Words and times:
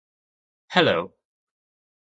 Hello 0.69 1.13